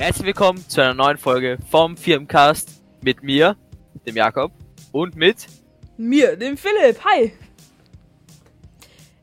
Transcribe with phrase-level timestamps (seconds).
[0.00, 3.54] Herzlich willkommen zu einer neuen Folge vom Firmencast mit mir,
[4.06, 4.50] dem Jakob,
[4.92, 5.46] und mit
[5.98, 7.04] mir, dem Philipp.
[7.04, 7.34] Hi.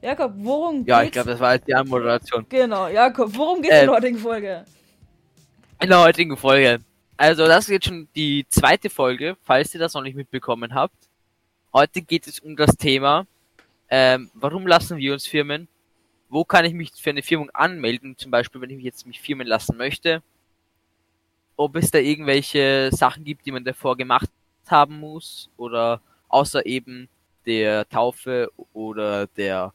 [0.03, 0.87] Jakob, worum geht's?
[0.87, 2.45] Ja, ich glaube, das war jetzt die Anmoderation.
[2.47, 4.65] Genau, Jakob, worum geht's äh, in der heutigen Folge?
[5.81, 6.79] In der heutigen Folge.
[7.17, 11.09] Also, das ist jetzt schon die zweite Folge, falls ihr das noch nicht mitbekommen habt.
[11.73, 13.25] Heute geht es um das Thema,
[13.89, 15.69] ähm, warum lassen wir uns Firmen?
[16.29, 18.15] Wo kann ich mich für eine Firmung anmelden?
[18.15, 20.21] Zum Beispiel, wenn ich mich jetzt mich firmen lassen möchte
[21.57, 24.29] ob es da irgendwelche Sachen gibt, die man davor gemacht
[24.67, 27.09] haben muss oder außer eben
[27.45, 29.73] der Taufe oder der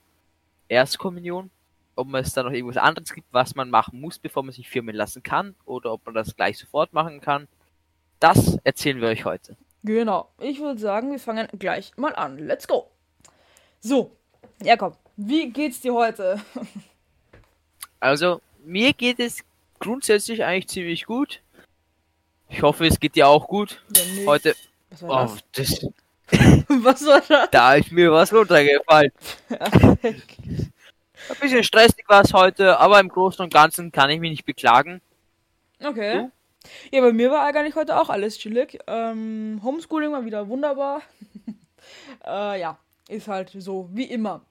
[0.68, 1.50] Erstkommunion,
[1.96, 4.94] ob es da noch irgendwas anderes gibt, was man machen muss, bevor man sich firmen
[4.94, 7.48] lassen kann oder ob man das gleich sofort machen kann.
[8.20, 9.56] Das erzählen wir euch heute.
[9.82, 10.30] Genau.
[10.38, 12.38] Ich würde sagen, wir fangen gleich mal an.
[12.38, 12.88] Let's go.
[13.80, 14.16] So,
[14.62, 16.40] Jakob, wie geht's dir heute?
[18.00, 19.42] also, mir geht es
[19.80, 21.41] grundsätzlich eigentlich ziemlich gut.
[22.52, 23.82] Ich hoffe, es geht dir auch gut.
[23.96, 24.54] Ja, Heute.
[24.90, 25.80] Was war oh, das?
[25.80, 25.88] das
[26.68, 27.50] was war das?
[27.50, 29.10] Da ist mir was runtergefallen.
[29.48, 34.44] Ein bisschen stressig war es heute, aber im Großen und Ganzen kann ich mich nicht
[34.44, 35.00] beklagen.
[35.82, 36.14] Okay.
[36.14, 36.30] Du?
[36.90, 38.78] Ja, bei mir war eigentlich heute auch alles chillig.
[38.86, 41.02] Ähm, Homeschooling war wieder wunderbar.
[42.26, 44.42] äh, ja, ist halt so wie immer.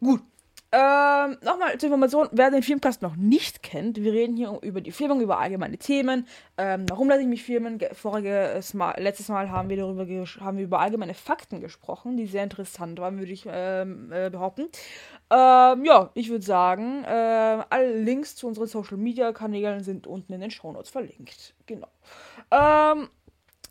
[0.00, 0.22] Gut,
[0.70, 4.92] ähm, nochmal zur Information, wer den Filmcast noch nicht kennt, wir reden hier über die
[4.92, 6.26] Firmung, über allgemeine Themen.
[6.58, 7.80] Ähm, warum lasse ich mich filmen?
[7.92, 10.06] Voriges Mal, letztes Mal haben wir darüber
[10.40, 14.68] haben wir über allgemeine Fakten gesprochen, die sehr interessant waren, würde ich ähm, äh, behaupten.
[15.30, 17.08] Ähm, ja, ich würde sagen, äh,
[17.70, 21.54] alle Links zu unseren Social Media Kanälen sind unten in den Show Notes verlinkt.
[21.64, 21.88] Genau.
[22.50, 23.08] Ähm,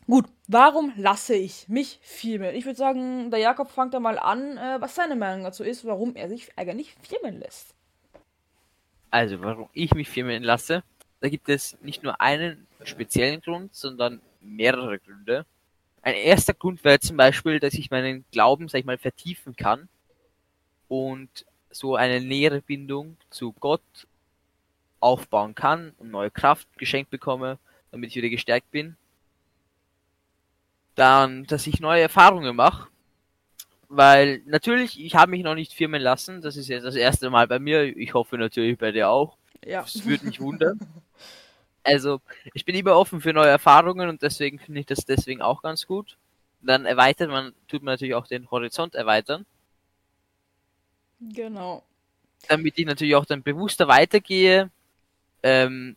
[0.08, 2.54] Gut, warum lasse ich mich filmen?
[2.54, 5.84] Ich würde sagen, der Jakob fängt da mal an, äh, was seine Meinung dazu ist,
[5.84, 7.74] warum er sich eigentlich filmen lässt.
[9.10, 10.82] Also, warum ich mich filmen lasse,
[11.20, 15.44] da gibt es nicht nur einen speziellen Grund, sondern mehrere Gründe.
[16.00, 19.90] Ein erster Grund wäre zum Beispiel, dass ich meinen Glauben, sag ich mal, vertiefen kann
[20.88, 24.06] und so eine nähere Bindung zu Gott
[25.00, 27.58] aufbauen kann und neue Kraft geschenkt bekomme,
[27.90, 28.96] damit ich wieder gestärkt bin
[30.98, 32.88] dann, dass ich neue Erfahrungen mache.
[33.88, 36.42] Weil natürlich, ich habe mich noch nicht firmen lassen.
[36.42, 37.96] Das ist jetzt das erste Mal bei mir.
[37.96, 39.36] Ich hoffe natürlich bei dir auch.
[39.64, 39.82] Ja.
[39.82, 40.78] Das würde mich wundern.
[41.84, 42.20] Also,
[42.52, 45.86] ich bin immer offen für neue Erfahrungen und deswegen finde ich das deswegen auch ganz
[45.86, 46.18] gut.
[46.60, 49.46] Dann erweitert man, tut man natürlich auch den Horizont erweitern.
[51.20, 51.82] Genau.
[52.48, 54.70] Damit ich natürlich auch dann bewusster weitergehe,
[55.42, 55.96] ähm,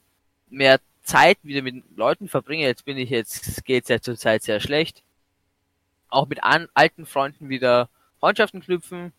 [0.50, 4.60] mehr Zeit wieder mit Leuten verbringe, jetzt bin ich jetzt, geht's ja zur Zeit sehr
[4.60, 5.04] schlecht,
[6.10, 7.90] auch mit an, alten Freunden wieder
[8.20, 9.14] Freundschaften knüpfen.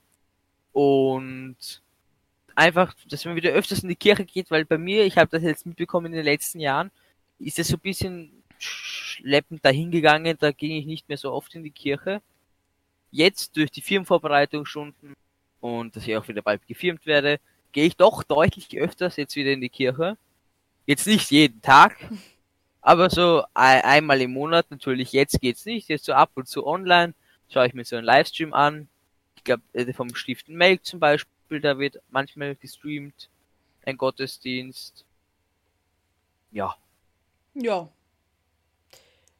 [0.72, 1.82] Und
[2.54, 5.42] einfach, dass man wieder öfters in die Kirche geht, weil bei mir, ich habe das
[5.42, 6.90] jetzt mitbekommen in den letzten Jahren,
[7.38, 11.64] ist es so ein bisschen schleppend dahingegangen, da ging ich nicht mehr so oft in
[11.64, 12.22] die Kirche.
[13.10, 15.14] Jetzt durch die Firmenvorbereitungsstunden
[15.60, 17.40] und dass ich auch wieder bald gefirmt werde,
[17.72, 20.16] gehe ich doch deutlich öfters jetzt wieder in die Kirche
[20.86, 21.96] Jetzt nicht jeden Tag,
[22.80, 25.12] aber so ein, einmal im Monat natürlich.
[25.12, 25.88] Jetzt geht's nicht.
[25.88, 27.14] Jetzt so ab und zu online
[27.48, 28.88] schaue ich mir so einen Livestream an.
[29.36, 33.28] Ich glaube, äh, vom Stiften Melk zum Beispiel, da wird manchmal gestreamt.
[33.84, 35.04] Ein Gottesdienst.
[36.50, 36.76] Ja.
[37.54, 37.88] Ja.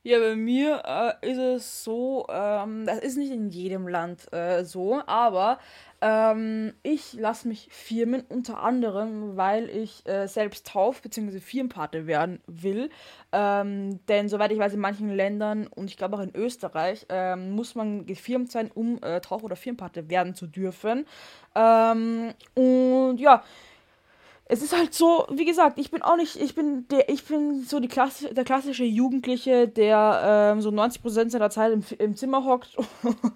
[0.05, 0.83] Ja, bei mir
[1.23, 5.61] äh, ist es so, ähm, das ist nicht in jedem Land äh, so, aber
[6.01, 11.39] ähm, ich lasse mich firmen unter anderem, weil ich äh, selbst Tauf- bzw.
[11.39, 12.91] Firmenpate werden will.
[13.31, 17.53] Ähm, denn soweit ich weiß, in manchen Ländern und ich glaube auch in Österreich ähm,
[17.53, 21.07] muss man gefirmt sein, um äh, Tauf- oder Firmenpate werden zu dürfen.
[21.55, 23.45] Ähm, und ja,
[24.47, 27.63] es ist halt so, wie gesagt, ich bin auch nicht, ich bin der, ich bin
[27.63, 32.45] so die Klasse, der klassische Jugendliche, der ähm, so 90% seiner Zeit im, im Zimmer
[32.45, 32.77] hockt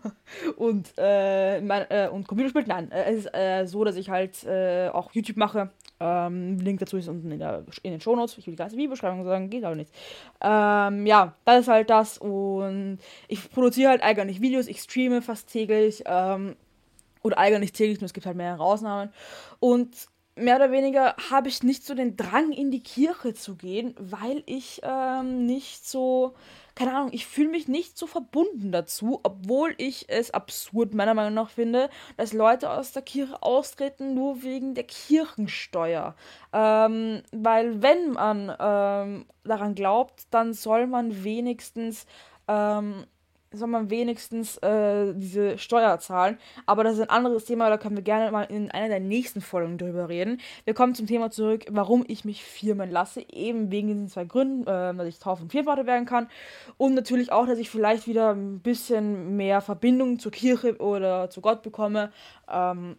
[0.57, 2.67] und, äh, mein, äh, und Computer spielt.
[2.67, 5.71] Nein, äh, es ist äh, so, dass ich halt äh, auch YouTube mache.
[6.01, 8.37] Ähm, Link dazu ist unten in, der, in den Shownotes.
[8.37, 9.93] Ich will die ganze Videobeschreibung sagen, geht aber nicht.
[10.43, 12.99] Ähm, ja, das ist halt das und
[13.29, 16.03] ich produziere halt eigentlich Videos, ich streame fast täglich.
[16.05, 16.57] Ähm,
[17.23, 19.13] oder eigentlich täglich, nur es gibt halt mehrere Ausnahmen.
[19.59, 19.89] Und
[20.37, 24.43] mehr oder weniger habe ich nicht so den Drang in die Kirche zu gehen, weil
[24.47, 26.35] ich ähm, nicht so,
[26.75, 31.35] keine Ahnung, ich fühle mich nicht so verbunden dazu, obwohl ich es absurd meiner Meinung
[31.35, 31.89] nach finde,
[32.19, 36.15] dass Leute aus der Kirche austreten nur wegen der Kirchensteuer.
[36.53, 42.07] Ähm, weil wenn man ähm, daran glaubt, dann soll man wenigstens
[42.47, 43.07] ähm,
[43.57, 46.39] soll man wenigstens äh, diese Steuer zahlen.
[46.67, 49.41] Aber das ist ein anderes Thema, da können wir gerne mal in einer der nächsten
[49.41, 50.41] Folgen drüber reden.
[50.65, 53.25] Wir kommen zum Thema zurück, warum ich mich firmen lasse.
[53.31, 56.29] Eben wegen diesen zwei Gründen, äh, dass ich Tauf- und Viervater werden kann.
[56.77, 61.41] Und natürlich auch, dass ich vielleicht wieder ein bisschen mehr Verbindung zur Kirche oder zu
[61.41, 62.13] Gott bekomme.
[62.51, 62.97] Ähm,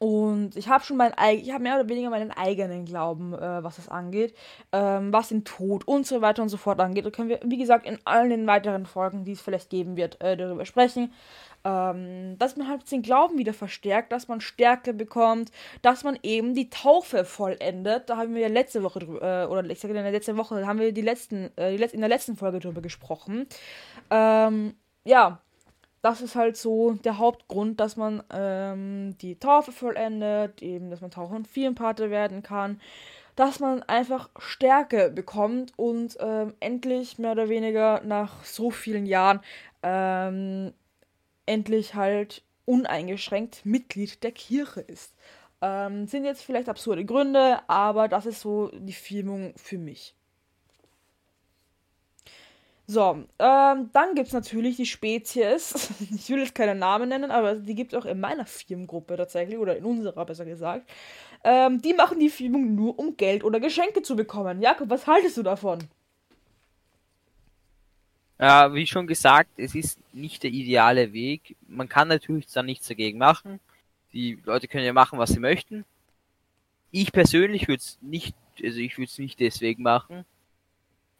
[0.00, 3.76] und ich habe schon mein ich habe mehr oder weniger meinen eigenen Glauben, äh, was
[3.76, 4.34] das angeht,
[4.72, 7.04] ähm, was den Tod und so weiter und so fort angeht.
[7.04, 10.18] Da können wir, wie gesagt, in allen den weiteren Folgen, die es vielleicht geben wird,
[10.22, 11.12] äh, darüber sprechen.
[11.64, 15.52] Ähm, dass man halt den Glauben wieder verstärkt, dass man Stärke bekommt,
[15.82, 18.08] dass man eben die Taufe vollendet.
[18.08, 20.66] Da haben wir ja letzte Woche drüber, äh, oder ich sage in der letzten Woche,
[20.66, 23.46] haben wir die letzten, äh, die Letz in der letzten Folge drüber gesprochen.
[24.10, 25.42] Ähm, ja,
[26.02, 31.10] das ist halt so der Hauptgrund, dass man ähm, die Taufe vollendet, eben, dass man
[31.10, 32.80] Taucher und Firmenpate werden kann,
[33.36, 39.40] dass man einfach Stärke bekommt und ähm, endlich mehr oder weniger nach so vielen Jahren
[39.82, 40.72] ähm,
[41.46, 45.14] endlich halt uneingeschränkt Mitglied der Kirche ist.
[45.62, 50.14] Ähm, sind jetzt vielleicht absurde Gründe, aber das ist so die Firmung für mich.
[52.90, 55.90] So, ähm, dann gibt es natürlich die Spezies.
[56.12, 59.58] Ich will jetzt keine Namen nennen, aber die gibt es auch in meiner Firmengruppe tatsächlich,
[59.58, 60.90] oder in unserer besser gesagt.
[61.44, 64.60] Ähm, die machen die Firmung nur, um Geld oder Geschenke zu bekommen.
[64.60, 65.78] Jakob, was haltest du davon?
[68.40, 71.54] Ja, wie schon gesagt, es ist nicht der ideale Weg.
[71.68, 73.60] Man kann natürlich dann nichts dagegen machen.
[74.12, 75.84] Die Leute können ja machen, was sie möchten.
[76.90, 80.24] Ich persönlich würde es nicht, also ich würde es nicht deswegen machen.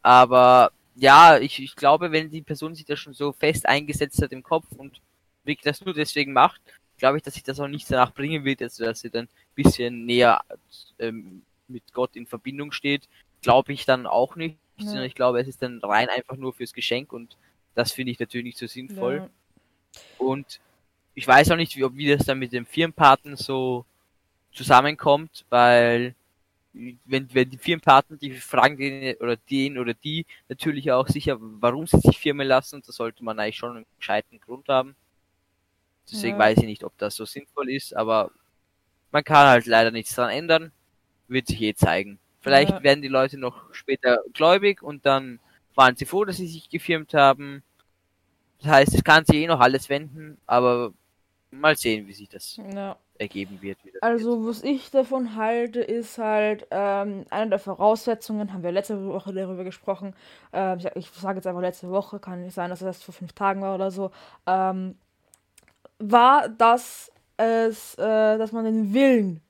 [0.01, 4.31] Aber ja, ich, ich glaube, wenn die Person sich da schon so fest eingesetzt hat
[4.31, 5.01] im Kopf und
[5.43, 6.61] wirklich das nur deswegen macht,
[6.97, 9.55] glaube ich, dass sich das auch nichts danach bringen wird, also dass sie dann ein
[9.55, 10.41] bisschen näher
[10.99, 13.07] ähm, mit Gott in Verbindung steht,
[13.41, 14.85] glaube ich dann auch nicht, ja.
[14.85, 17.37] sondern ich glaube, es ist dann rein einfach nur fürs Geschenk und
[17.73, 19.15] das finde ich natürlich nicht so sinnvoll.
[19.15, 19.29] Ja.
[20.17, 20.59] Und
[21.15, 23.85] ich weiß auch nicht, wie, ob wie das dann mit dem Firmenpaten so
[24.53, 26.15] zusammenkommt, weil
[26.73, 31.85] wenn, wenn die Firmenpartner, die fragen den oder den oder die natürlich auch sicher, warum
[31.85, 34.95] sie sich firmen lassen, da sollte man eigentlich schon einen gescheiten Grund haben.
[36.09, 36.39] Deswegen ja.
[36.39, 38.31] weiß ich nicht, ob das so sinnvoll ist, aber
[39.11, 40.71] man kann halt leider nichts dran ändern.
[41.27, 42.19] Wird sich eh zeigen.
[42.39, 42.83] Vielleicht ja.
[42.83, 45.39] werden die Leute noch später gläubig und dann
[45.75, 47.63] waren sie froh, dass sie sich gefirmt haben.
[48.59, 50.93] Das heißt, es kann sich eh noch alles wenden, aber
[51.51, 53.77] mal sehen, wie sich das ja ergeben wird.
[54.01, 59.33] also, was ich davon halte, ist halt, ähm, eine der Voraussetzungen, haben wir letzte Woche
[59.33, 60.13] darüber gesprochen,
[60.53, 63.33] äh, ich, ich sage jetzt einfach letzte Woche, kann nicht sein, dass das vor fünf
[63.33, 64.11] Tagen war oder so,
[64.47, 64.95] ähm,
[65.99, 69.41] war, dass es, äh, dass man den Willen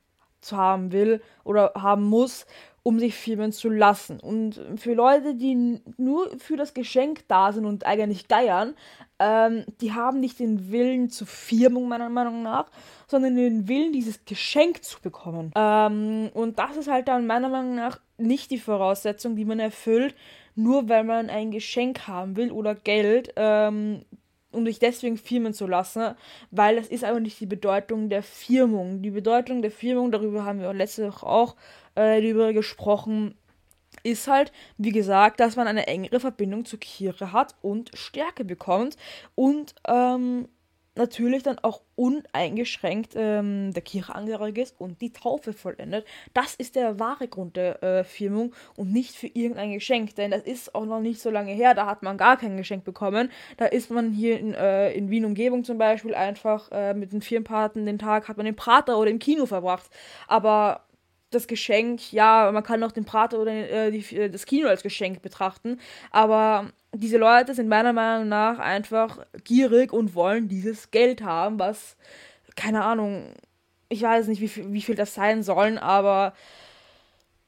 [0.41, 2.45] zu haben will oder haben muss,
[2.83, 4.19] um sich filmen zu lassen.
[4.19, 8.74] Und für Leute, die nur für das Geschenk da sind und eigentlich geiern,
[9.19, 12.72] ähm, die haben nicht den Willen zur Firmung, meiner Meinung nach,
[13.07, 15.51] sondern den Willen, dieses Geschenk zu bekommen.
[15.56, 20.16] Ähm, und das ist halt dann meiner Meinung nach nicht die Voraussetzung, die man erfüllt,
[20.56, 24.06] nur weil man ein Geschenk haben will oder Geld, ähm,
[24.51, 26.16] um sich deswegen firmen zu lassen,
[26.50, 29.01] weil das ist aber nicht die Bedeutung der Firmung.
[29.01, 31.56] Die Bedeutung der Firmung, darüber haben wir letzte Woche auch
[31.95, 33.35] äh, darüber gesprochen,
[34.03, 38.97] ist halt, wie gesagt, dass man eine engere Verbindung zur Kirche hat und Stärke bekommt
[39.35, 40.47] und ähm,
[40.95, 46.05] natürlich dann auch uneingeschränkt ähm, der Kirche angehörig ist und die Taufe vollendet.
[46.33, 50.43] Das ist der wahre Grund der äh, Firmung und nicht für irgendein Geschenk, denn das
[50.43, 53.31] ist auch noch nicht so lange her, da hat man gar kein Geschenk bekommen.
[53.57, 57.21] Da ist man hier in, äh, in Wien Umgebung zum Beispiel einfach äh, mit den
[57.21, 59.89] Firmenpaten den Tag, hat man im Prater oder im Kino verbracht.
[60.27, 60.81] Aber
[61.31, 64.83] das Geschenk, ja, man kann auch den Prater oder äh, die, äh, das Kino als
[64.83, 65.79] Geschenk betrachten,
[66.11, 71.95] aber diese Leute sind meiner Meinung nach einfach gierig und wollen dieses Geld haben, was,
[72.55, 73.33] keine Ahnung,
[73.89, 76.33] ich weiß nicht, wie viel, wie viel das sein sollen, aber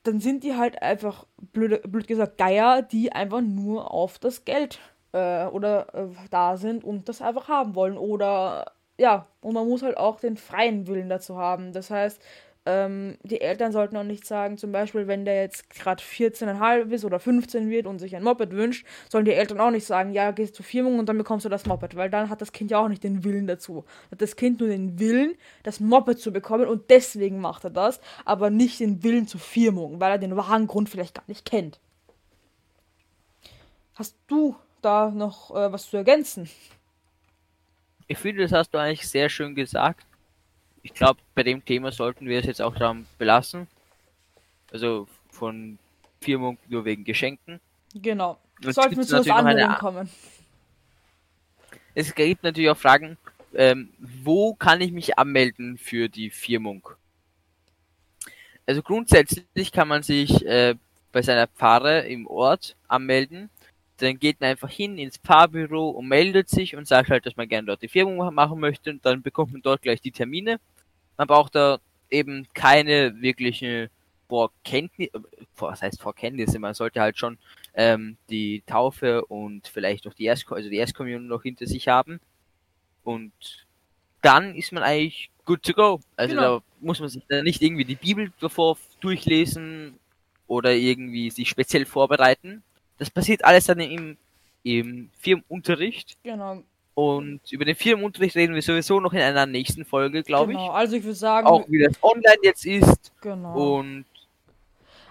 [0.03, 4.79] dann sind die halt einfach, blöd, blöd gesagt, Geier, die einfach nur auf das Geld
[5.13, 7.97] äh, oder äh, da sind und das einfach haben wollen.
[7.97, 11.71] Oder ja, und man muss halt auch den freien Willen dazu haben.
[11.71, 12.21] Das heißt,
[12.65, 17.03] ähm, die Eltern sollten auch nicht sagen, zum Beispiel, wenn der jetzt gerade 14,5 ist
[17.03, 20.31] oder 15 wird und sich ein Moped wünscht, sollen die Eltern auch nicht sagen, ja,
[20.31, 22.79] gehst zur Firmung und dann bekommst du das Moped, weil dann hat das Kind ja
[22.79, 23.83] auch nicht den Willen dazu.
[24.11, 27.99] Hat das Kind nur den Willen, das Moped zu bekommen und deswegen macht er das,
[28.23, 31.81] aber nicht den Willen zur Firmung, weil er den wahren Grund vielleicht gar nicht kennt.
[33.95, 36.49] Hast du da noch äh, was zu ergänzen?
[38.07, 40.05] Ich finde, das hast du eigentlich sehr schön gesagt
[40.83, 43.67] ich glaube, bei dem Thema sollten wir es jetzt auch daran belassen.
[44.71, 45.79] Also von
[46.21, 47.59] Firmung nur wegen Geschenken.
[47.95, 48.37] Genau.
[48.63, 50.09] Und sollten wir zu was anderem kommen.
[51.95, 53.17] es gibt natürlich auch Fragen,
[53.55, 56.89] ähm, wo kann ich mich anmelden für die Firmung?
[58.65, 60.75] Also grundsätzlich kann man sich äh,
[61.11, 63.49] bei seiner Pfarre im Ort anmelden.
[63.97, 67.47] Dann geht man einfach hin ins Pfarrbüro und meldet sich und sagt halt, dass man
[67.47, 70.59] gerne dort die Firmung machen möchte und dann bekommt man dort gleich die Termine.
[71.17, 71.79] Man braucht da
[72.09, 73.89] eben keine wirklichen
[74.27, 75.11] Vorkenntnisse,
[75.57, 77.37] was heißt Vorkenntnisse, man sollte halt schon
[77.75, 82.19] ähm, die Taufe und vielleicht auch die Erst also die Erstkommunion noch hinter sich haben.
[83.03, 83.31] Und
[84.21, 85.99] dann ist man eigentlich good to go.
[86.15, 86.59] Also genau.
[86.59, 89.99] da muss man sich da nicht irgendwie die Bibel davor durchlesen
[90.47, 92.63] oder irgendwie sich speziell vorbereiten.
[92.97, 94.17] Das passiert alles dann im,
[94.63, 96.17] im Firmenunterricht.
[96.23, 96.63] Genau.
[96.95, 100.59] Und über den Firmenunterricht reden wir sowieso noch in einer nächsten Folge, glaube genau.
[100.59, 100.65] ich.
[100.65, 101.47] Genau, also ich würde sagen.
[101.47, 103.11] Auch wie das online jetzt ist.
[103.21, 103.77] Genau.
[103.77, 104.05] Und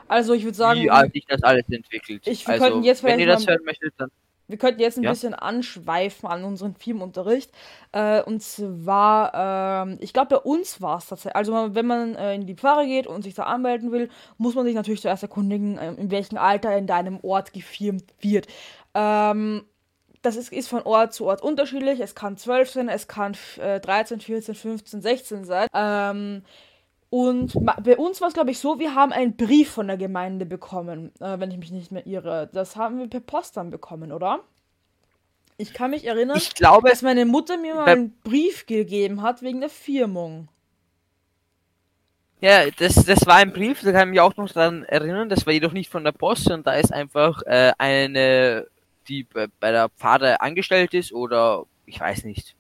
[0.07, 0.81] also ich würde sagen.
[0.81, 2.23] Wie sich das alles entwickelt.
[2.27, 4.11] Ich, wir also, jetzt wenn ihr das hören möchtet, dann.
[4.49, 5.11] Wir könnten jetzt ein ja.
[5.11, 7.51] bisschen anschweifen an unseren Firmenunterricht.
[7.93, 11.37] Äh, und zwar, äh, ich glaube, bei uns war es tatsächlich.
[11.37, 14.67] Also, wenn man äh, in die Pfarre geht und sich da anmelden will, muss man
[14.67, 18.47] sich natürlich zuerst erkundigen, äh, in welchem Alter in deinem Ort gefirmt wird.
[18.95, 19.63] Ähm,
[20.23, 22.01] das ist, ist, von Ort zu Ort unterschiedlich.
[22.01, 25.69] Es kann 12 sein, es kann 13, 14, 15, 16 sein.
[25.75, 26.43] Ähm,
[27.11, 27.53] und
[27.83, 31.13] bei uns war es, glaube ich, so, wir haben einen Brief von der Gemeinde bekommen,
[31.21, 32.49] äh, wenn ich mich nicht mehr irre.
[32.53, 34.41] Das haben wir per Post dann bekommen, oder?
[35.59, 39.43] Ich kann mich erinnern, ich glaube, dass meine Mutter mir mal einen Brief gegeben hat
[39.43, 40.49] wegen der Firmung.
[42.41, 45.47] Ja, das, das war ein Brief, da kann ich mich auch noch daran erinnern, das
[45.47, 48.67] war jedoch nicht von der Post, sondern da ist einfach äh, eine,
[49.09, 52.55] die bei der Pfade angestellt ist oder ich weiß nicht,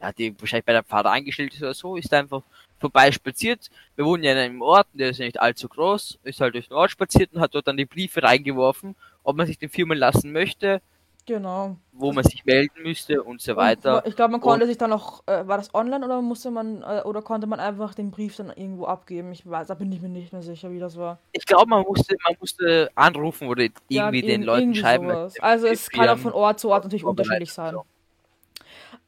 [0.00, 2.42] ja, die wahrscheinlich bei der Pfade angestellt ist oder so, ist einfach
[2.78, 3.68] vorbei spaziert.
[3.96, 6.68] Wir wohnen ja in einem Ort, der ist ja nicht allzu groß, ist halt durch
[6.68, 9.98] den Ort spaziert und hat dort dann die Briefe reingeworfen, ob man sich den filmen
[9.98, 10.80] lassen möchte.
[11.28, 11.76] Genau.
[11.92, 13.98] Wo man sich melden müsste und so weiter.
[13.98, 16.50] Und ich glaube, man konnte und sich dann noch, äh, war das online oder musste
[16.50, 19.30] man, äh, oder konnte man einfach den Brief dann irgendwo abgeben?
[19.32, 21.18] Ich weiß, da bin ich mir nicht mehr sicher, wie das war.
[21.32, 25.10] Ich glaube, man musste, man musste anrufen oder irgendwie ja, den Leuten schreiben.
[25.40, 27.76] Also es kann auch von Ort zu Ort natürlich unterschiedlich sein.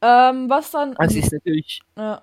[0.03, 0.93] Ähm, was dann.
[0.93, 1.81] Das ist natürlich.
[1.97, 2.21] Ja.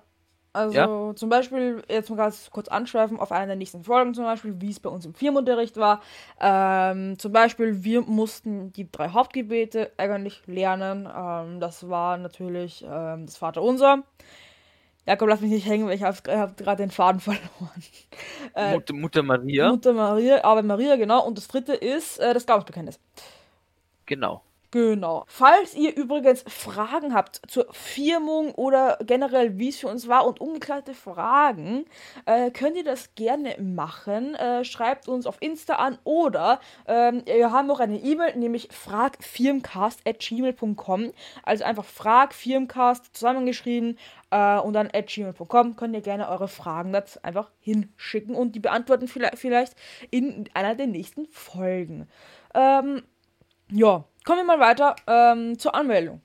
[0.51, 1.15] Also ja?
[1.15, 4.71] zum Beispiel, jetzt mal ganz kurz anschweifen auf eine der nächsten Folgen zum Beispiel, wie
[4.71, 6.01] es bei uns im Firmenunterricht war.
[6.39, 11.07] Ähm, zum Beispiel, wir mussten die drei Hauptgebete eigentlich lernen.
[11.15, 14.03] Ähm, das war natürlich ähm, das Vaterunser.
[15.05, 17.83] Jakob, lass mich nicht hängen, weil ich habe hab gerade den Faden verloren.
[18.55, 19.69] Äh, Mutter, Mutter, Maria.
[19.69, 21.25] Mutter Maria, aber Maria, genau.
[21.25, 22.99] Und das dritte ist äh, das Glaubensbekenntnis.
[24.07, 24.41] Genau.
[24.71, 25.25] Genau.
[25.27, 30.39] Falls ihr übrigens Fragen habt zur Firmung oder generell, wie es für uns war und
[30.39, 31.85] ungeklärte Fragen,
[32.25, 34.35] äh, könnt ihr das gerne machen.
[34.35, 41.13] Äh, schreibt uns auf Insta an oder ähm, wir haben noch eine E-Mail, nämlich fragfirmcast.gmail.com.
[41.41, 43.97] Also einfach fragfirmcast zusammengeschrieben
[44.29, 49.07] äh, und dann gmail.com könnt ihr gerne eure Fragen dazu einfach hinschicken und die beantworten
[49.07, 49.73] vielleicht
[50.11, 52.07] in einer der nächsten Folgen.
[52.53, 53.01] Ähm,
[53.71, 56.21] ja, kommen wir mal weiter ähm, zur Anmeldung.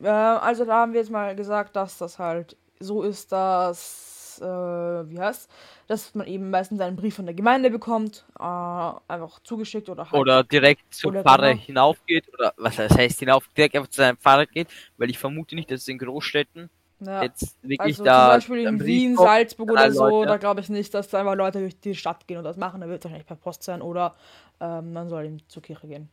[0.00, 4.44] Äh, also da haben wir jetzt mal gesagt, dass das halt so ist, dass, äh,
[4.44, 5.50] wie heißt
[5.88, 10.14] dass man eben meistens einen Brief von der Gemeinde bekommt, äh, einfach zugeschickt oder halt.
[10.14, 11.64] Oder direkt zum Pfarrer genau.
[11.64, 15.68] hinaufgeht, oder was heißt hinauf, direkt einfach zu seinem Pfarrer geht, weil ich vermute nicht,
[15.72, 17.24] dass es in Großstädten ja.
[17.24, 18.26] jetzt wirklich also da.
[18.26, 20.28] Zum Beispiel in Wien, Salzburg oder so, Leute.
[20.28, 22.80] da glaube ich nicht, dass da einfach Leute durch die Stadt gehen und das machen,
[22.80, 24.14] da wird es wahrscheinlich per Post sein oder
[24.60, 26.08] ähm, man soll eben zur Kirche gehen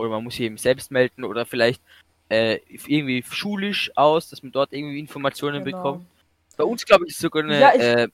[0.00, 1.82] oder man muss sich eben selbst melden oder vielleicht
[2.28, 5.76] äh, irgendwie schulisch aus, dass man dort irgendwie Informationen genau.
[5.76, 6.06] bekommt.
[6.56, 8.08] Bei uns, glaube ich, ist sogar eine ja, ich, äh,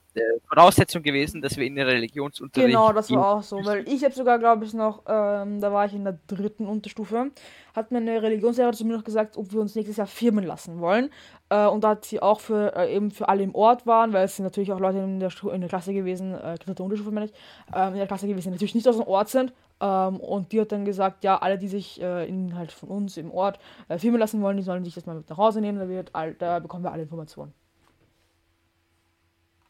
[0.47, 2.69] Voraussetzung gewesen, dass wir in der Religionsunterricht.
[2.69, 5.85] Genau, das war auch so, weil ich habe sogar, glaube ich, noch, ähm, da war
[5.85, 7.31] ich in der dritten Unterstufe,
[7.75, 11.09] hat meine Religionslehrerin zu mir noch gesagt, ob wir uns nächstes Jahr firmen lassen wollen.
[11.49, 14.23] Äh, und da hat sie auch für äh, eben für alle im Ort waren, weil
[14.23, 17.25] es sind natürlich auch Leute in der, in der Klasse gewesen, äh, dritte Unterstufe meine
[17.25, 17.33] ich,
[17.75, 19.51] ähm, in der Klasse gewesen, die natürlich nicht aus dem Ort sind.
[19.79, 23.17] Ähm, und die hat dann gesagt, ja, alle, die sich äh, in, halt von uns
[23.17, 25.79] im Ort äh, filmen lassen wollen, die sollen sich das mal mit nach Hause nehmen,
[25.79, 27.53] da, wird, all, da bekommen wir alle Informationen.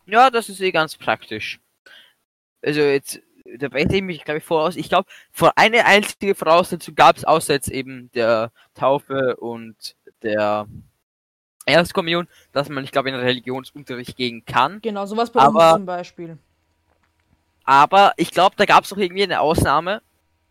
[0.06, 1.60] Ja, das ist eh ganz praktisch.
[2.62, 3.22] Also jetzt,
[3.60, 4.78] da weiß ich mich, glaube ich, voraus.
[4.78, 10.68] Ich glaube, vor eine einzige Voraussetzung gab es außer jetzt eben der Taufe und der
[11.66, 14.80] Erstkommunion, dass man, ich glaube, in Religionsunterricht gehen kann.
[14.82, 16.38] Genau, sowas bei aber, uns zum Beispiel.
[17.67, 20.01] Aber ich glaube, da gab es auch irgendwie eine Ausnahme,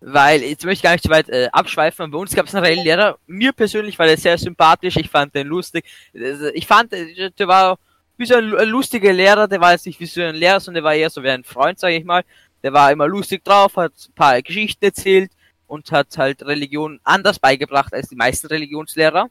[0.00, 2.11] weil jetzt möchte ich gar nicht zu weit äh, abschweifen.
[2.11, 3.18] Bei uns gab es einen Reellehrer.
[3.26, 4.99] Mir persönlich war der sehr sympathisch.
[4.99, 5.87] Ich fand den lustig.
[6.14, 7.78] Also, ich fand, äh, der war
[8.18, 9.49] wie so ein, ein lustiger Lehrer.
[9.49, 11.42] Der war jetzt nicht wie so ein Lehrer, sondern der war eher so wie ein
[11.42, 12.23] Freund, sage ich mal.
[12.62, 15.30] Der war immer lustig drauf, hat ein paar Geschichten erzählt.
[15.66, 19.28] und hat halt Religion anders beigebracht als die meisten Religionslehrer.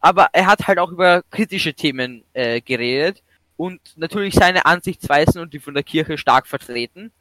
[0.00, 3.22] Aber er hat halt auch über kritische Themen äh, geredet
[3.56, 7.12] und natürlich seine Ansichtsweisen und die von der Kirche stark vertreten.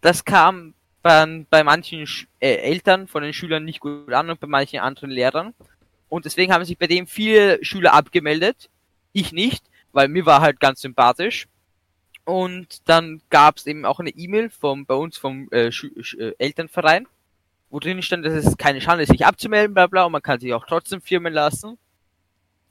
[0.00, 4.40] Das kam bei, bei manchen Sch äh, Eltern von den Schülern nicht gut an und
[4.40, 5.54] bei manchen anderen Lehrern.
[6.08, 8.68] Und deswegen haben sich bei dem viele Schüler abgemeldet.
[9.12, 11.46] Ich nicht, weil mir war halt ganz sympathisch.
[12.24, 17.06] Und dann gab es eben auch eine E-Mail vom bei uns vom äh, äh, Elternverein,
[17.70, 20.38] wo drin stand, dass es keine Schande ist, sich abzumelden, bla bla, und man kann
[20.38, 21.78] sich auch trotzdem firmen lassen.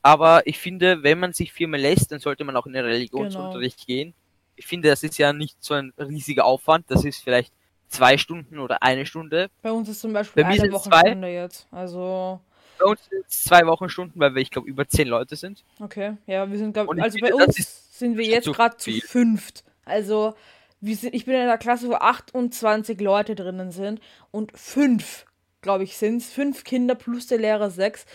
[0.02, 3.86] Aber ich finde, wenn man sich firmen lässt, dann sollte man auch in den Religionsunterricht
[3.86, 3.88] genau.
[3.88, 4.14] gehen.
[4.56, 6.86] Ich finde, das ist ja nicht so ein riesiger Aufwand.
[6.90, 7.54] Das ist vielleicht
[7.88, 9.50] zwei Stunden oder eine Stunde.
[9.62, 11.68] Bei uns ist zum Beispiel Bei eine Wochenstunde jetzt.
[11.72, 12.40] Also
[12.80, 15.64] bei uns sind es zwei Wochenstunden, weil wir, ich glaube, über zehn Leute sind.
[15.80, 19.64] Okay, ja, wir sind, glaub, also finde, bei uns sind wir jetzt gerade zu fünft.
[19.86, 20.36] Also,
[20.80, 24.00] wir sind, ich bin in einer Klasse, wo 28 Leute drinnen sind
[24.32, 25.26] und fünf,
[25.62, 28.06] glaube ich, sind es, fünf Kinder plus der Lehrer sechs,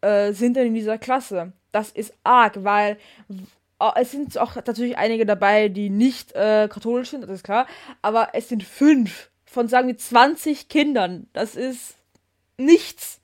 [0.00, 1.52] äh, sind dann in dieser Klasse.
[1.72, 2.98] Das ist arg, weil
[3.80, 7.66] äh, es sind auch natürlich einige dabei, die nicht äh, katholisch sind, das ist klar,
[8.02, 11.26] aber es sind fünf von, sagen wir, 20 Kindern.
[11.32, 11.96] Das ist
[12.56, 13.20] nichts.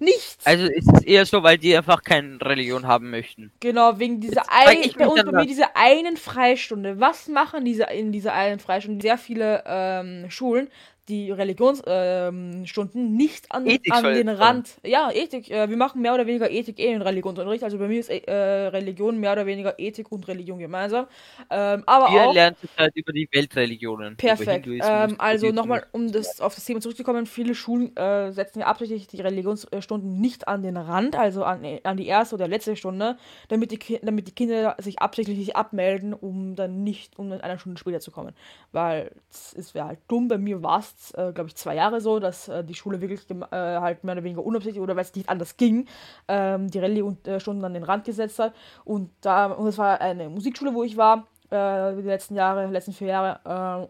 [0.00, 0.46] Nichts.
[0.46, 3.52] Also ist es eher so, weil die einfach keine Religion haben möchten.
[3.58, 7.00] Genau, wegen dieser einen, bei uns bei mir diese einen Freistunde.
[7.00, 9.02] Was machen diese in dieser einen Freistunde?
[9.02, 10.68] Sehr viele ähm, Schulen
[11.08, 14.76] die Religionsstunden ähm, nicht an, an den Rand.
[14.84, 15.50] Ja, Ethik.
[15.50, 17.64] Äh, wir machen mehr oder weniger Ethik eh in Religionsunterricht.
[17.64, 21.06] Also bei mir ist äh, Religion mehr oder weniger Ethik und Religion gemeinsam.
[21.50, 24.16] Ähm, aber wir auch, lernen halt über die Weltreligionen.
[24.16, 24.66] Perfekt.
[24.66, 29.06] Ähm, also nochmal, um das auf das Thema zurückzukommen, viele Schulen äh, setzen ja absichtlich
[29.06, 33.16] die Religionsstunden nicht an den Rand, also an, an die erste oder letzte Stunde,
[33.48, 37.58] damit die, damit die Kinder sich absichtlich nicht abmelden, um dann nicht um in einer
[37.58, 38.34] Stunde später zu kommen.
[38.72, 40.28] Weil es wäre halt dumm.
[40.28, 43.20] Bei mir war es äh, glaube ich, zwei Jahre so, dass äh, die Schule wirklich
[43.30, 45.86] äh, halt mehr oder weniger unabsichtlich oder weil es nicht anders ging,
[46.28, 48.54] ähm, die Rallye-Stunden an den Rand gesetzt hat.
[48.84, 52.92] Und da, und das war eine Musikschule, wo ich war, äh, die letzten Jahre, letzten
[52.92, 53.40] vier Jahre.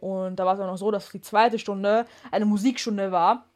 [0.00, 3.47] Äh, und da war es auch noch so, dass die zweite Stunde eine Musikstunde war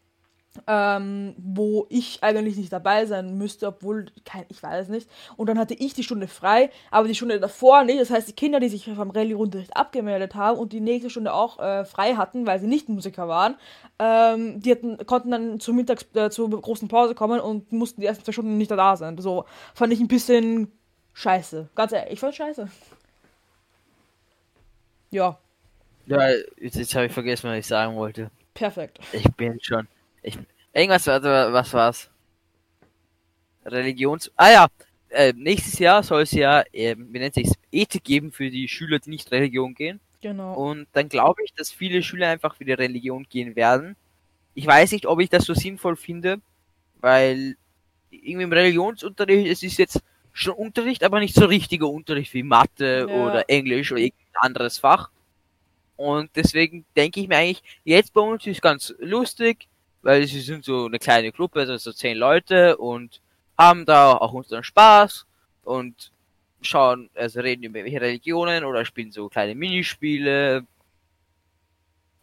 [0.67, 5.09] ähm, wo ich eigentlich nicht dabei sein müsste, obwohl, kein, ich weiß es nicht.
[5.37, 8.01] Und dann hatte ich die Stunde frei, aber die Stunde davor nicht.
[8.01, 11.59] Das heißt, die Kinder, die sich vom Rallye-Unterricht abgemeldet haben und die nächste Stunde auch
[11.59, 13.57] äh, frei hatten, weil sie nicht Musiker waren,
[13.99, 18.07] ähm, die hatten, konnten dann zur Mittags-, äh, zur großen Pause kommen und mussten die
[18.07, 19.17] ersten zwei Stunden nicht da sein.
[19.19, 20.71] So fand ich ein bisschen
[21.15, 21.69] scheiße.
[21.75, 22.69] Ganz ehrlich, ich fand scheiße.
[25.11, 25.39] Ja.
[26.07, 28.31] Ja, jetzt, jetzt habe ich vergessen, was ich sagen wollte.
[28.55, 28.99] Perfekt.
[29.13, 29.87] Ich bin schon.
[30.23, 30.39] Ich,
[30.73, 32.11] irgendwas, also, was war's?
[33.65, 34.31] Religions.
[34.37, 34.67] Ah ja,
[35.11, 38.99] äh, nächstes Jahr soll es ja, äh, wie nennt sich's, Ethik geben für die Schüler,
[38.99, 40.01] die nicht Religion gehen.
[40.21, 40.55] Genau.
[40.55, 43.97] Und dann glaube ich, dass viele Schüler einfach für die Religion gehen werden.
[44.55, 46.41] Ich weiß nicht, ob ich das so sinnvoll finde,
[47.01, 47.57] weil
[48.11, 53.07] irgendwie im Religionsunterricht, es ist jetzt schon Unterricht, aber nicht so richtiger Unterricht wie Mathe
[53.09, 53.15] ja.
[53.15, 55.11] oder Englisch oder irgendein anderes Fach.
[55.97, 59.69] Und deswegen denke ich mir eigentlich, jetzt bei uns ist ganz lustig,
[60.03, 63.21] weil sie sind so eine kleine Gruppe, also so zehn Leute und
[63.57, 65.27] haben da auch unseren Spaß
[65.65, 66.11] und
[66.61, 70.65] schauen, also reden über welche Religionen oder spielen so kleine Minispiele.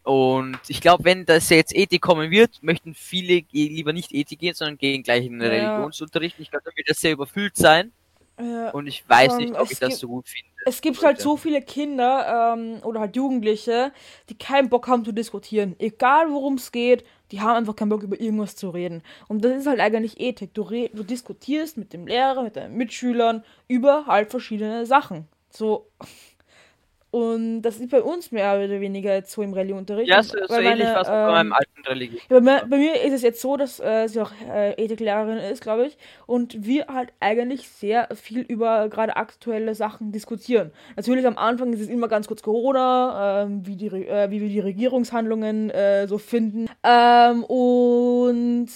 [0.02, 4.54] Und ich glaube, wenn das jetzt Ethik kommen wird, möchten viele lieber nicht Ethik gehen,
[4.54, 5.74] sondern gehen gleich in den ja.
[5.74, 6.36] Religionsunterricht.
[6.38, 7.92] Ich glaube, da wird das sehr überfüllt sein.
[8.38, 10.48] Ja, und ich weiß nicht, ob ich das so gut finde.
[10.64, 13.92] Es gibt halt so viele Kinder ähm, oder halt Jugendliche,
[14.30, 15.76] die keinen Bock haben zu diskutieren.
[15.78, 19.02] Egal worum es geht, die haben einfach keinen Bock über irgendwas zu reden.
[19.28, 20.54] Und das ist halt eigentlich Ethik.
[20.54, 25.28] Du, du diskutierst mit dem Lehrer, mit deinen Mitschülern über halt verschiedene Sachen.
[25.50, 25.88] So,
[27.10, 30.08] und das ist bei uns mehr oder weniger jetzt so im Rallye-Unterricht.
[30.08, 32.10] Ja, so, so ähnlich was ähm, bei meinem alten Rallye.
[32.28, 35.86] Bei, bei, mir ist es jetzt so, dass äh, sie auch äh, Ethiklehrerin ist, glaube
[35.86, 40.70] ich, und wir halt eigentlich sehr viel über gerade aktuelle Sachen diskutieren.
[40.96, 44.48] Natürlich am Anfang ist es immer ganz kurz Corona, äh, wie, die, äh, wie wir
[44.48, 46.68] die Regierungshandlungen äh, so finden.
[46.84, 48.68] Ähm, und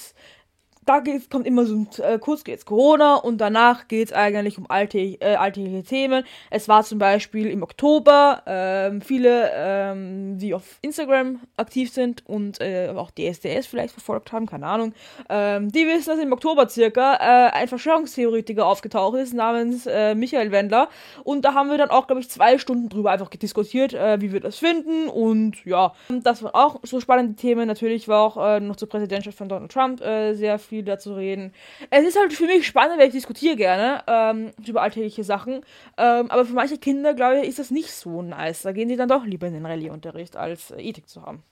[0.86, 4.98] da geht's, kommt immer so äh, kurz geht's Corona und danach geht's eigentlich um alte,
[4.98, 6.24] äh, alltägliche Themen.
[6.50, 12.60] Es war zum Beispiel im Oktober ähm, viele, ähm, die auf Instagram aktiv sind und
[12.60, 14.94] äh, auch DSDS vielleicht verfolgt haben, keine Ahnung,
[15.28, 20.50] ähm, die wissen, dass im Oktober circa äh, ein Verschwörungstheoretiker aufgetaucht ist namens äh, Michael
[20.50, 20.88] Wendler
[21.24, 24.32] und da haben wir dann auch, glaube ich, zwei Stunden drüber einfach diskutiert, äh, wie
[24.32, 27.66] wir das finden und ja, das waren auch so spannende Themen.
[27.66, 31.14] Natürlich war auch äh, noch zur Präsidentschaft von Donald Trump äh, sehr viel viel dazu
[31.14, 31.52] reden.
[31.90, 35.64] Es ist halt für mich spannend, weil ich diskutiere gerne ähm, über alltägliche Sachen.
[35.96, 38.62] Ähm, aber für manche Kinder, glaube ich, ist das nicht so nice.
[38.62, 41.44] Da gehen sie dann doch lieber in den Rallye-Unterricht, als äh, Ethik zu haben.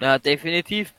[0.00, 0.94] Ja, definitiv.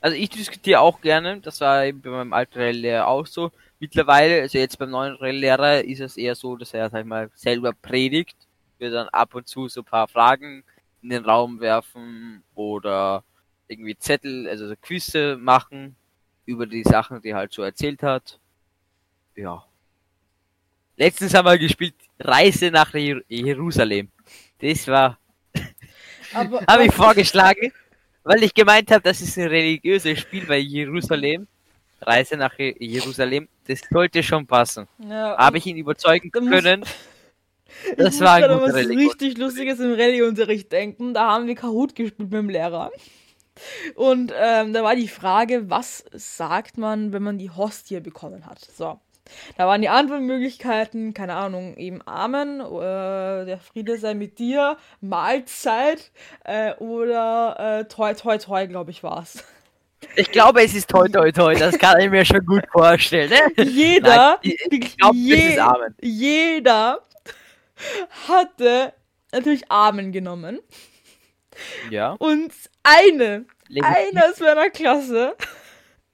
[0.00, 3.50] Also ich diskutiere auch gerne, das war eben bei meinem alten Rallye auch so.
[3.80, 7.30] Mittlerweile, also jetzt beim neuen Rallye-Lehrer ist es eher so, dass er, sag ich mal,
[7.34, 8.36] selber predigt.
[8.78, 10.62] Wir dann ab und zu so ein paar Fragen
[11.02, 13.24] in den Raum werfen oder
[13.74, 15.96] irgendwie Zettel, also so Quizze machen
[16.46, 18.38] über die Sachen, die er halt so erzählt hat.
[19.36, 19.64] Ja.
[20.96, 24.08] Letztens haben wir gespielt Reise nach Jerusalem.
[24.60, 25.18] Das war
[26.34, 27.72] habe ich vorgeschlagen,
[28.22, 31.46] weil ich gemeint habe, das ist ein religiöses Spiel bei Jerusalem.
[32.00, 34.86] Reise nach Jerusalem, das sollte schon passen.
[34.98, 36.84] Ja, habe ich ihn überzeugen können.
[37.96, 41.14] das war ein guter was richtig Lustiges im Rallye-Unterricht denken.
[41.14, 42.90] Da haben wir Kahoot gespielt mit dem Lehrer.
[43.94, 48.60] Und ähm, da war die Frage, was sagt man, wenn man die Hostie bekommen hat?
[48.76, 48.98] So.
[49.56, 56.10] Da waren die Antwortmöglichkeiten, keine Ahnung, eben Amen, äh, der Friede sei mit dir, Mahlzeit
[56.44, 59.42] äh, oder äh, toi toi toi, glaube ich, war es.
[60.16, 63.30] Ich glaube, es ist toi toi toi, das kann ich mir schon gut vorstellen.
[63.30, 63.64] Ne?
[63.64, 65.94] Jeder, Nein, ich glaube, je, ist Amen.
[66.02, 67.00] jeder
[68.28, 68.92] hatte
[69.32, 70.60] natürlich Amen genommen.
[71.90, 72.12] Ja.
[72.18, 73.44] Und eine,
[73.82, 75.36] eine aus meiner Klasse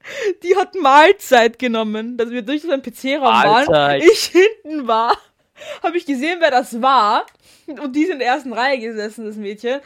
[0.42, 4.00] die hat Mahlzeit genommen, dass wir durch so einen PC-Raum waren.
[4.00, 5.16] Ich hinten war,
[5.82, 7.26] habe ich gesehen, wer das war.
[7.66, 9.80] Und die ist in der ersten Reihe gesessen, das Mädchen.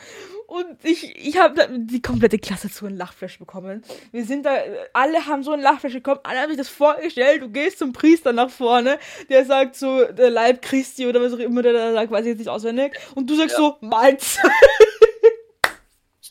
[0.47, 3.83] Und ich, ich habe die komplette Klasse zu einem Lachflash bekommen.
[4.13, 4.57] Wir sind da,
[4.93, 7.43] alle haben so ein Lachflash bekommen, alle haben sich das vorgestellt.
[7.43, 11.39] Du gehst zum Priester nach vorne, der sagt so, der Leib Christi oder was auch
[11.39, 12.93] immer der da sagt, weiß ich jetzt nicht auswendig.
[13.15, 13.65] Und du sagst ja.
[13.65, 14.45] so, Mahlzeit.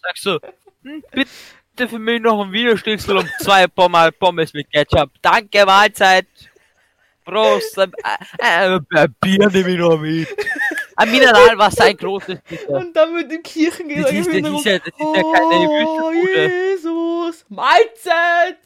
[0.03, 0.39] Sagst du,
[0.83, 5.09] hm, bitte für mich noch ein Videostücksel und zwei Pommes, Pommes mit Ketchup.
[5.21, 6.27] Danke, Mahlzeit.
[7.23, 7.77] Prost.
[7.77, 7.87] Äh,
[8.39, 10.27] äh, äh, Bier nehme ich noch mit.
[10.95, 12.67] Ein Mineralwasser, ein großes bitte.
[12.67, 14.03] Und dann mit dem Kirchengesang.
[14.03, 18.57] Das, ist, das, ist ja, das ist ja keine oh, Jesus, Mahlzeit.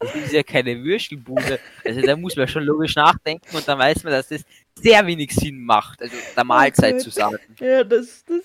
[0.00, 1.60] Das ist ja keine Würstelbude.
[1.84, 4.42] Also da muss man schon logisch nachdenken und dann weiß man, dass das
[4.74, 7.38] sehr wenig Sinn macht, also der Mahlzeit oh zu sagen.
[7.60, 8.42] Ja, das, das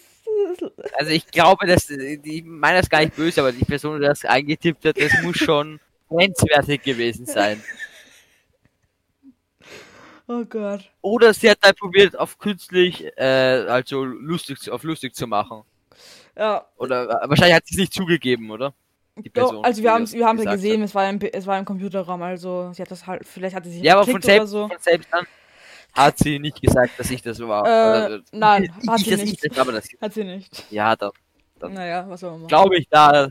[0.98, 4.26] also ich glaube, dass ich meine das gar nicht böse, aber die Person, die das
[4.26, 7.62] eingetippt hat, das muss schon grenzwertig gewesen sein.
[10.28, 10.90] Oh Gott.
[11.02, 15.64] Oder sie hat halt probiert, auf künstlich, äh, also lustig, auf lustig zu machen.
[16.38, 16.66] Ja.
[16.78, 18.74] Oder äh, wahrscheinlich hat sie es nicht zugegeben, oder?
[19.18, 19.58] Die Person.
[19.58, 21.66] Doch, also wir haben es wir haben ja gesehen, es war, im, es war im
[21.66, 24.68] Computerraum, also sie hat das halt, vielleicht hatte sie Ja, aber von selbst, so.
[24.68, 25.28] von selbst an
[25.94, 27.66] hat sie nicht gesagt, dass ich das war.
[27.66, 29.46] Äh, also, nein, ich, hat sie nicht.
[29.46, 30.72] Ich, aber das, hat sie nicht.
[30.72, 31.12] Ja, dann.
[31.60, 32.50] dann naja, was soll man machen.
[32.50, 33.30] Glaube ich, da.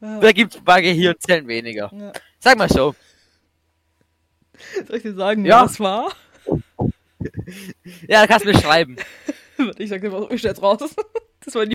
[0.00, 0.20] Ja.
[0.20, 1.90] Da gibt es paar Gehirnzellen weniger.
[1.92, 2.12] Ja.
[2.38, 2.94] Sag mal so.
[4.86, 5.64] Soll ich dir sagen, ja.
[5.64, 6.12] was war?
[8.08, 8.96] ja, kannst du mir schreiben.
[9.78, 10.94] ich sag dir, was ich jetzt raus.
[11.44, 11.74] Das war die.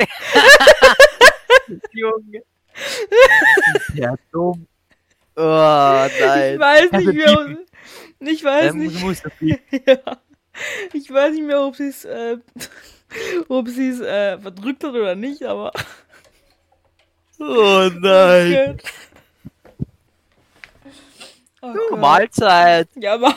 [1.92, 2.42] Junge.
[3.94, 4.66] Ja, dumm.
[5.36, 6.54] Oh, nein.
[6.54, 7.56] Ich weiß nicht mehr.
[8.20, 9.60] Ich weiß ähm, nicht.
[9.86, 9.98] ja.
[10.92, 12.38] Ich weiß nicht mehr, ob sie es äh,
[13.48, 15.72] ob sie es äh, verdrückt hat oder nicht, aber.
[17.36, 18.78] Oh nein.
[21.60, 22.88] Oh oh, Mahlzeit.
[22.94, 23.36] Ja, aber.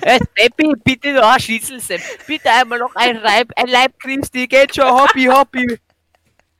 [0.00, 2.00] Äh, Seppi, bitte noch ein Schnitzel, Sepp.
[2.26, 5.78] Bitte einmal noch ein Reib, ein Leib Christi, geht schon, Hobby, Hobby.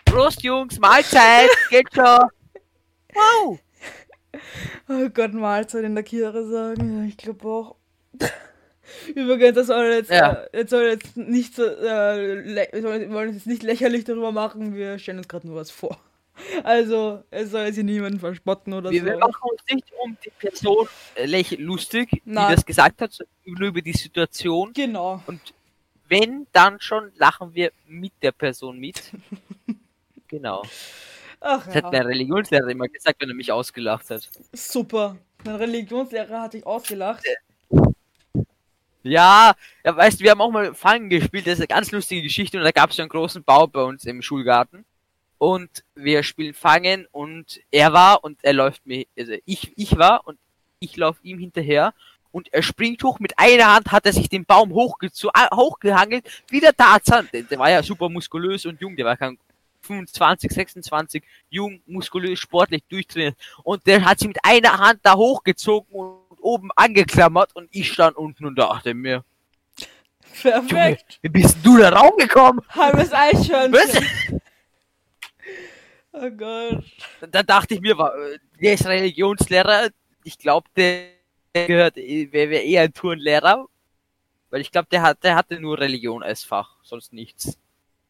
[0.04, 2.28] Prost, Jungs, Mahlzeit, geht schon.
[3.12, 3.58] Wow.
[4.88, 7.06] Oh Gott, Mahlzeit in der Kirche sagen.
[7.08, 7.76] Ich glaube auch.
[9.14, 10.32] Übrigens, das soll jetzt, ja.
[10.32, 14.98] äh, jetzt soll jetzt nicht so, äh, wir wollen jetzt nicht lächerlich darüber machen, wir
[14.98, 15.98] stellen uns gerade nur was vor.
[16.62, 19.06] Also, es soll jetzt hier niemanden verspotten oder wir, so.
[19.06, 22.48] Wir machen uns nicht um die Person äh, lustig, Nein.
[22.48, 24.72] die das gesagt hat, nur über die Situation.
[24.74, 25.22] Genau.
[25.26, 25.40] Und
[26.08, 29.02] wenn, dann schon lachen wir mit der Person mit.
[30.28, 30.62] genau.
[31.40, 31.82] Ach, das ja.
[31.82, 34.28] hat der Religionslehrer immer gesagt, wenn er mich ausgelacht hat.
[34.52, 35.16] Super.
[35.44, 37.24] Mein Religionslehrer hat dich ausgelacht.
[39.02, 42.22] Ja, ja, weißt du, wir haben auch mal Fangen gespielt, das ist eine ganz lustige
[42.22, 44.84] Geschichte und da gab es so einen großen Bau bei uns im Schulgarten.
[45.38, 50.26] Und wir spielen Fangen und er war und er läuft mir, also ich, ich war
[50.26, 50.38] und
[50.80, 51.94] ich laufe ihm hinterher
[52.32, 53.20] und er springt hoch.
[53.20, 57.28] Mit einer Hand hat er sich den Baum hochgehangelt, wie der Tarzan.
[57.32, 59.38] Der, der war ja super muskulös und jung, der war kein
[59.86, 63.36] 25, 26, jung, muskulös, sportlich durchtrainiert.
[63.62, 68.16] Und der hat sich mit einer Hand da hochgezogen und oben angeklammert und ich stand
[68.16, 69.24] unten und dachte mir.
[70.42, 71.18] Perfekt.
[71.22, 72.60] Wie bist du da rausgekommen?
[72.68, 74.40] Halbes Eichhörnchen.
[76.18, 76.82] Oh Gott.
[77.30, 77.94] Da dachte ich mir,
[78.58, 79.90] der ist Religionslehrer.
[80.24, 81.08] Ich glaube, der
[81.52, 83.66] gehört, wäre wär eher ein Turnlehrer.
[84.48, 87.58] Weil ich glaube, der, hat, der hatte nur Religion als Fach, sonst nichts.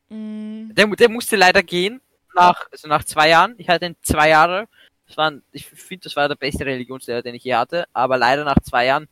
[0.09, 0.75] Mm.
[0.75, 2.01] Der, der musste leider gehen,
[2.35, 3.55] nach, also nach zwei Jahren.
[3.59, 4.69] Ich hatte ihn zwei Jahre.
[5.07, 7.87] Das war, ich finde, das war der beste Religionslehrer, den ich je hatte.
[7.93, 9.09] Aber leider nach zwei Jahren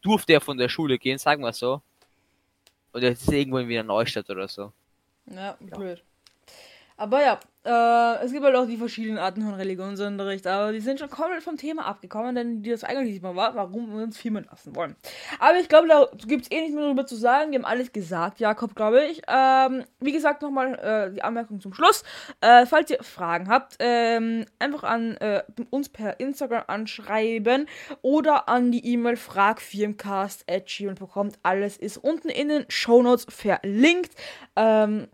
[0.00, 1.82] durfte er von der Schule gehen, sagen wir so.
[2.92, 4.72] Und jetzt ist irgendwo in Wiener Neustadt oder so.
[5.26, 6.02] Ja, blöd.
[6.96, 11.00] Aber ja, äh, es gibt halt auch die verschiedenen Arten von Religionsunterricht, aber die sind
[11.00, 14.76] schon komplett vom Thema abgekommen, denn das eigentlich mal war, warum wir uns filmen lassen
[14.76, 14.94] wollen.
[15.40, 17.50] Aber ich glaube, da gibt es eh nichts mehr darüber zu sagen.
[17.50, 19.22] Wir haben alles gesagt, Jakob, glaube ich.
[19.26, 22.04] Ähm, wie gesagt, nochmal äh, die Anmerkung zum Schluss.
[22.40, 27.66] Äh, falls ihr Fragen habt, ähm, einfach an äh, uns per Instagram anschreiben
[28.00, 31.32] oder an die E-Mail fragfirmcast.gmail.com.
[31.42, 34.12] Alles ist unten in den Shownotes verlinkt.
[34.54, 35.08] Ähm,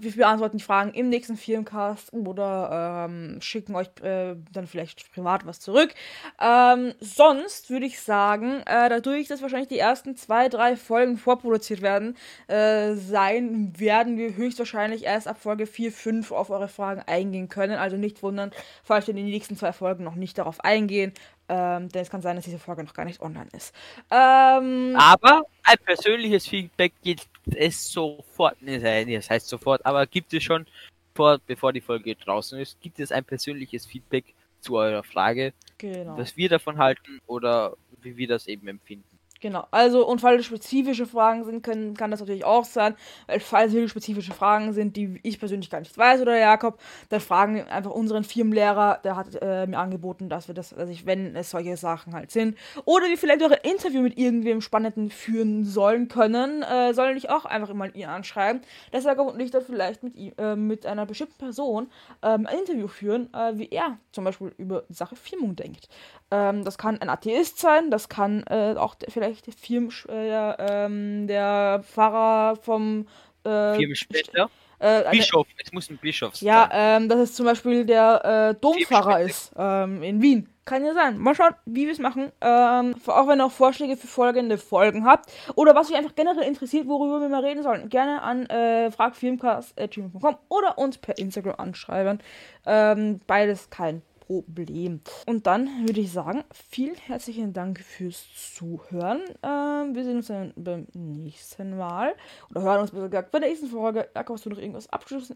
[0.00, 5.46] wir beantworten die Fragen im nächsten Filmcast oder ähm, schicken euch äh, dann vielleicht privat
[5.46, 5.94] was zurück.
[6.40, 11.82] Ähm, sonst würde ich sagen, äh, dadurch, dass wahrscheinlich die ersten zwei, drei Folgen vorproduziert
[11.82, 17.48] werden, äh, sein, werden wir höchstwahrscheinlich erst ab Folge 4, 5 auf eure Fragen eingehen
[17.48, 17.78] können.
[17.78, 18.50] Also nicht wundern,
[18.82, 21.12] falls wir in den nächsten zwei Folgen noch nicht darauf eingehen.
[21.48, 23.74] Ähm, denn es kann sein, dass diese Folge noch gar nicht online ist.
[24.10, 30.66] Ähm, aber ein persönliches Feedback gibt es sofort, das heißt sofort, aber gibt es schon,
[31.14, 36.16] vor, bevor die Folge draußen ist, gibt es ein persönliches Feedback zu eurer Frage, genau.
[36.16, 39.17] was wir davon halten oder wie wir das eben empfinden.
[39.40, 42.96] Genau, also und falls spezifische Fragen sind, können, kann das natürlich auch sein,
[43.28, 47.20] weil falls wirklich spezifische Fragen sind, die ich persönlich gar nicht weiß oder Jakob, dann
[47.20, 51.06] fragen wir einfach unseren Firmenlehrer, der hat äh, mir angeboten, dass wir das, also ich,
[51.06, 55.08] wenn es solche Sachen halt sind, oder wir vielleicht auch ein Interview mit irgendwem Spannenden
[55.10, 59.52] führen sollen können, äh, sollen nicht auch einfach immer ihn anschreiben, dass Jakob und ich
[59.52, 61.90] dann vielleicht mit ihm, äh, mit einer bestimmten Person
[62.22, 65.88] ähm, ein Interview führen, äh, wie er zum Beispiel über die Sache Firmung denkt.
[66.30, 71.26] Ähm, das kann ein Atheist sein, das kann äh, auch vielleicht der Firm, äh, ähm,
[71.26, 73.06] der Pfarrer vom
[73.44, 74.50] äh, Firmensprecher.
[74.80, 76.46] Äh, Bischof, es muss ein Bischof sein.
[76.46, 80.48] Ja, ähm, dass es zum Beispiel der äh, Dompfarrer ist ähm, in Wien.
[80.66, 81.18] Kann ja sein.
[81.18, 82.30] Mal schauen, wie wir es machen.
[82.42, 85.32] Ähm, auch wenn ihr auch Vorschläge für folgende Folgen habt.
[85.54, 87.88] Oder was euch einfach generell interessiert, worüber wir mal reden sollen.
[87.88, 92.20] Gerne an äh, fragfilmcast.gmail.com oder uns per Instagram anschreiben.
[92.66, 95.00] Ähm, beides kein Problem.
[95.26, 99.22] Und dann würde ich sagen, vielen herzlichen Dank fürs Zuhören.
[99.42, 102.14] Ähm, wir sehen uns dann beim nächsten Mal.
[102.50, 104.08] Oder hören uns besser gesagt bei der nächsten Folge.
[104.14, 104.88] Jakob, hast du noch irgendwas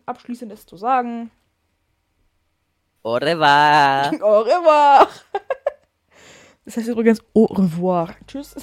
[0.07, 1.31] Abschließendes zu sagen?
[3.03, 4.13] Au revoir.
[4.23, 5.09] Au revoir.
[6.65, 8.15] Das heißt übrigens Au revoir.
[8.25, 8.55] Tschüss.